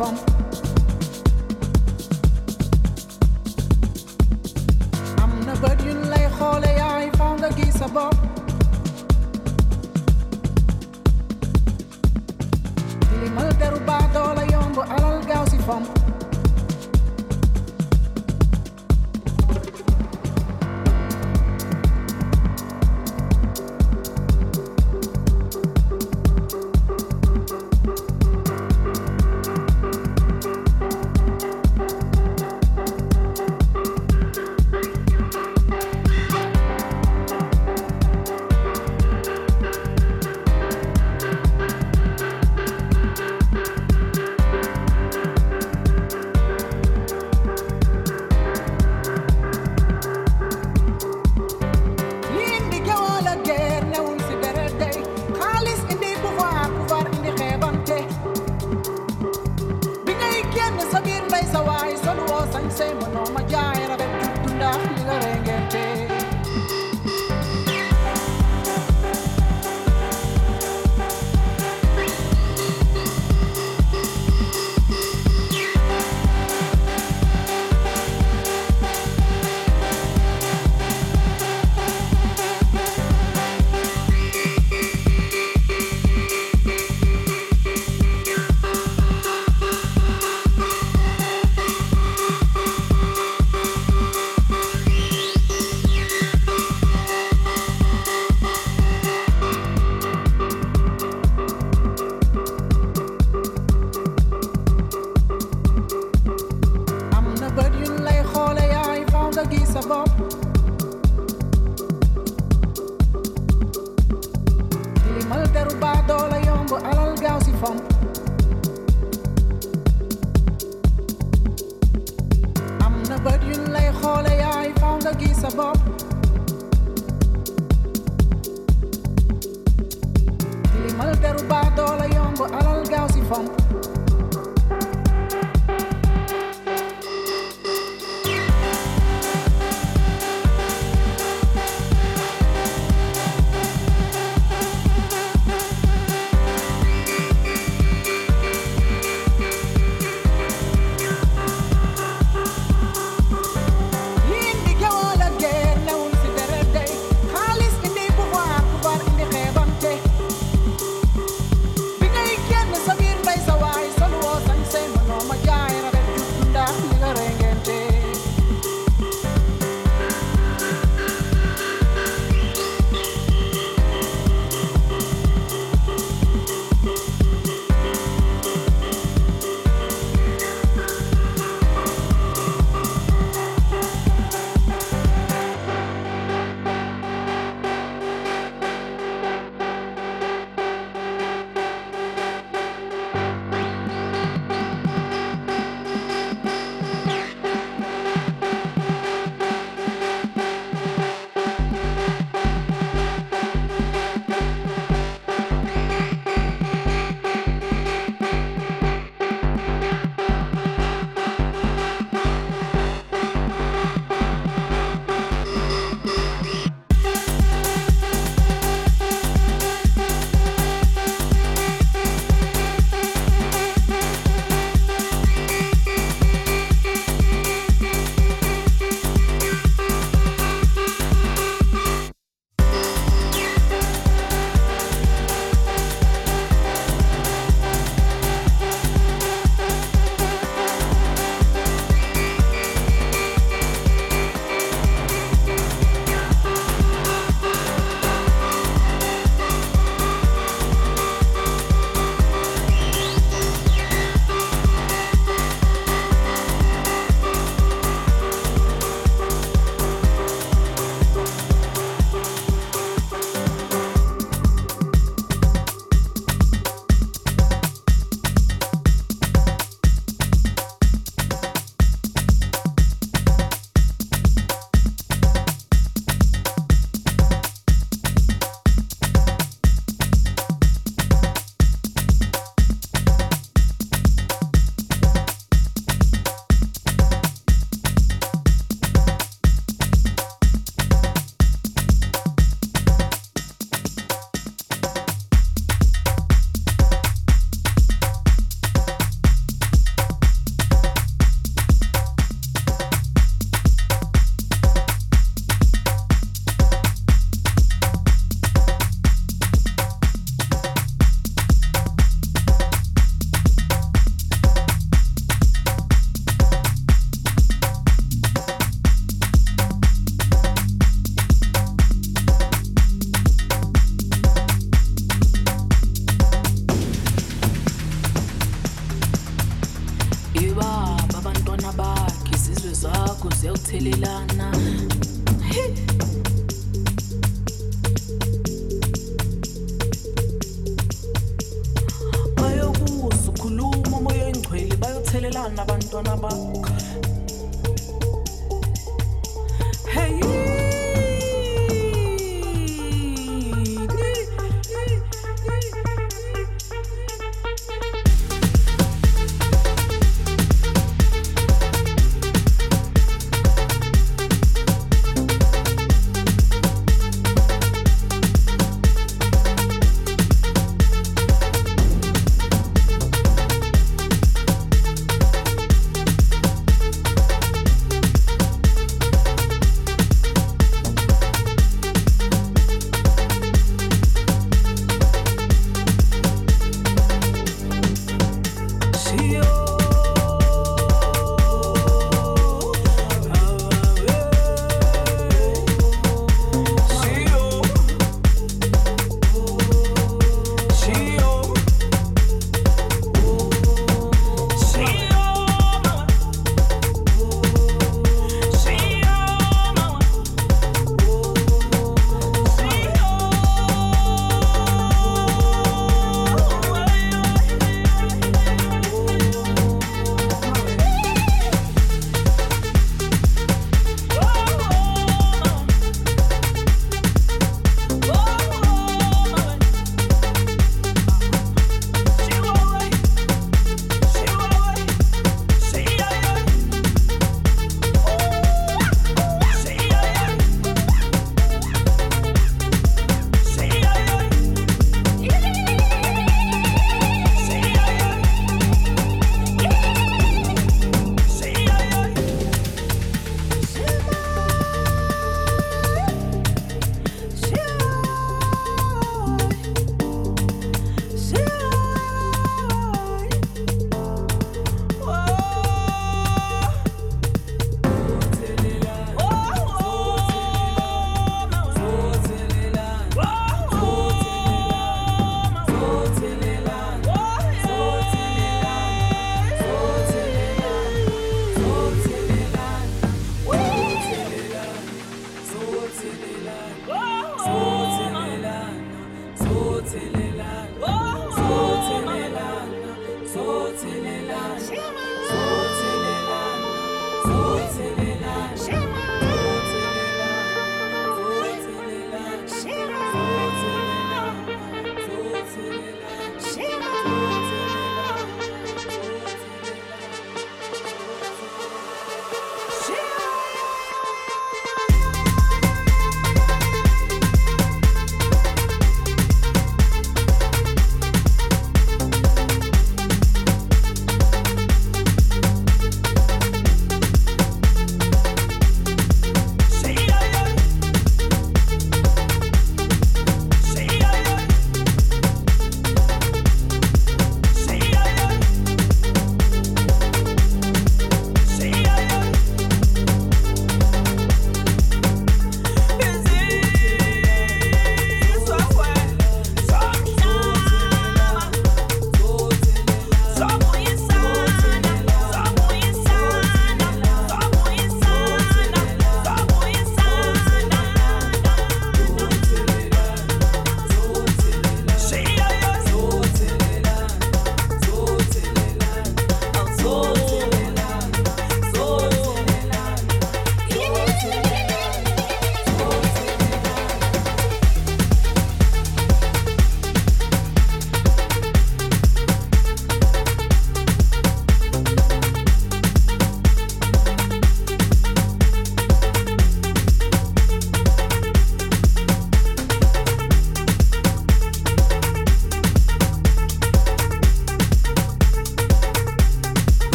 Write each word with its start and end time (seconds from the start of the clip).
alal 0.00 0.33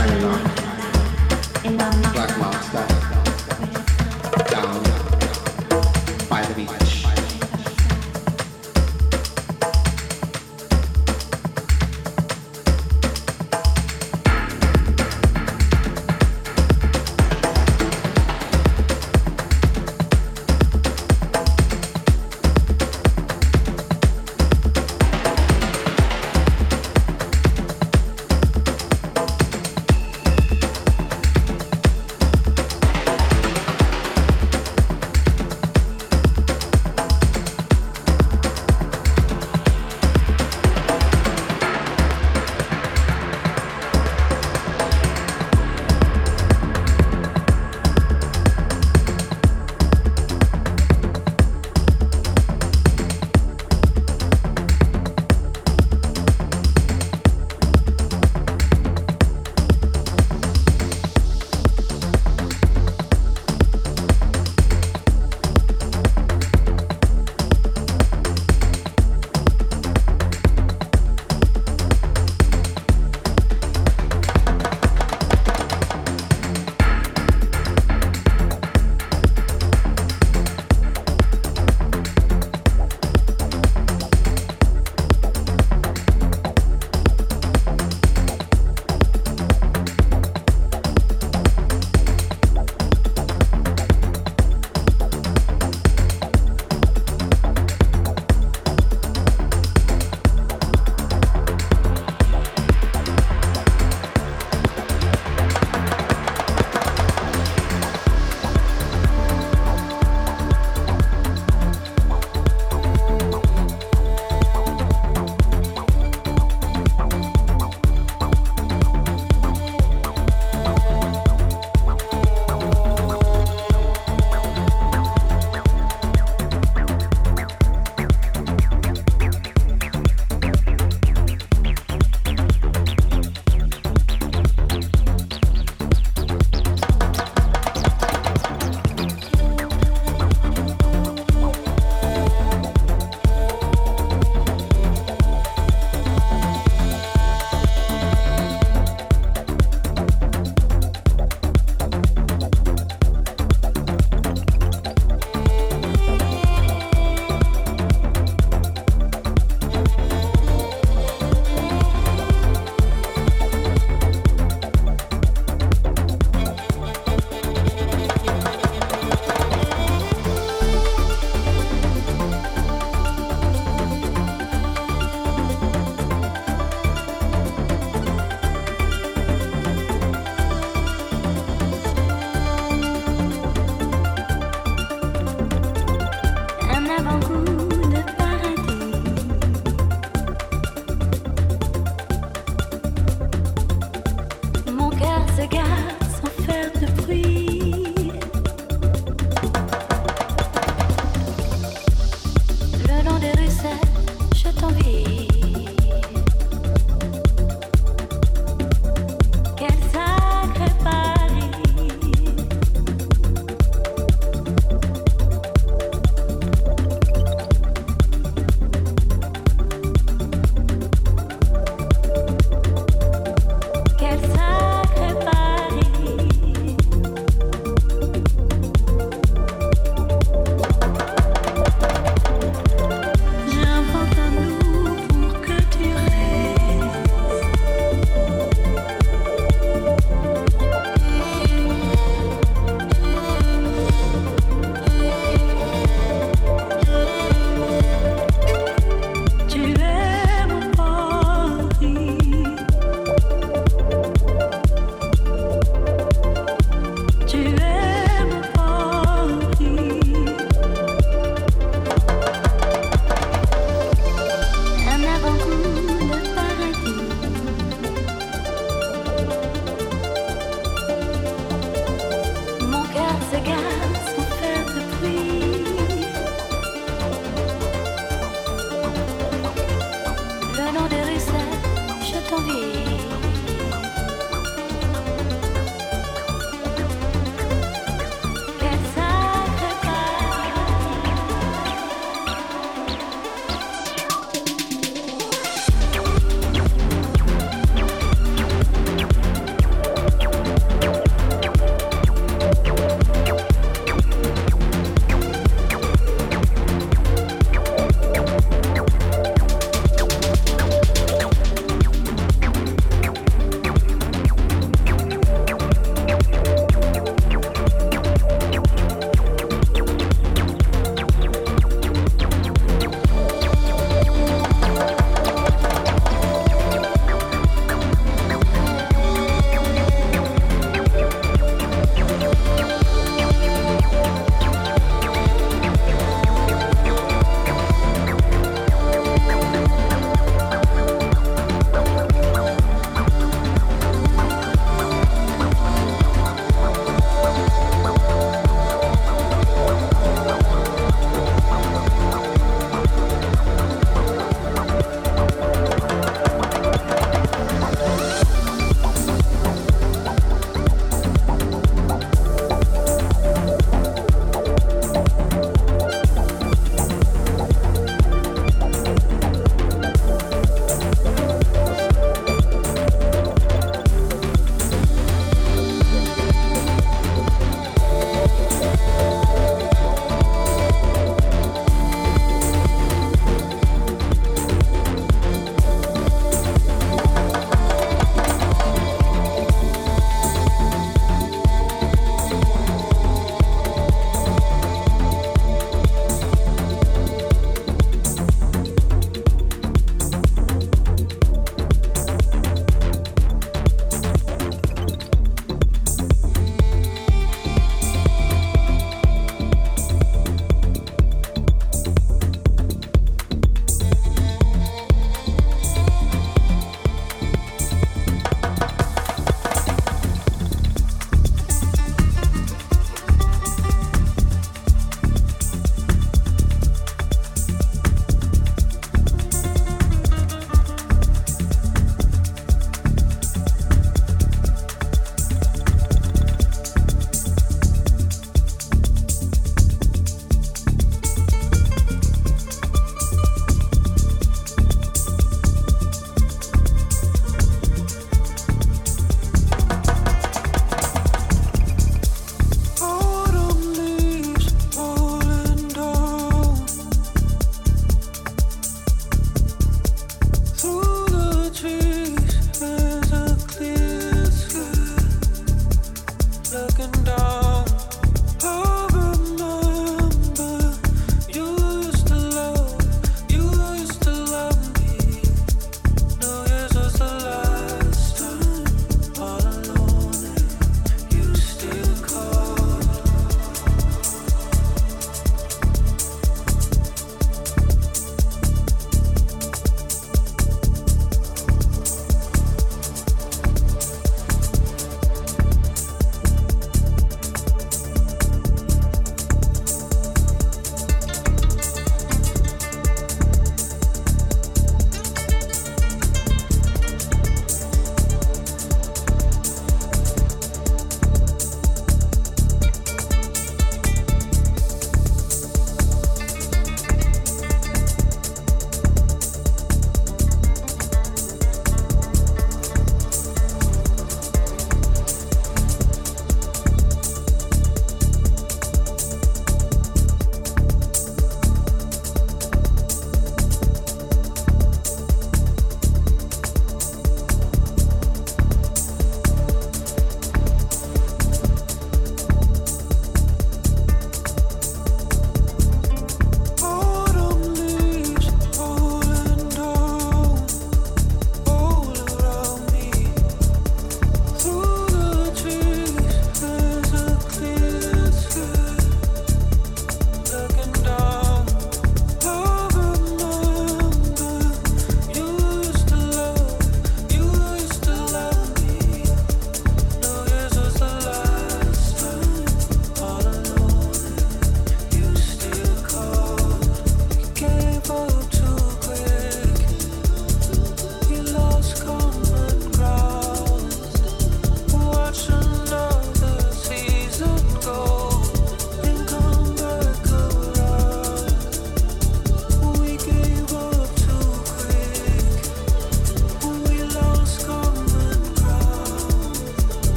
Iron 0.00 0.40
Black 2.12 2.38
Monster. 2.38 2.89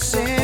dancing 0.00 0.39